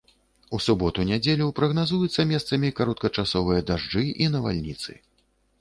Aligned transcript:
У 0.57 0.59
суботу-нядзелю 0.67 1.49
прагназуюцца 1.59 2.27
месцамі 2.31 2.71
кароткачасовыя 2.79 3.61
дажджы 3.71 4.03
і 4.23 4.31
навальніцы. 4.39 4.91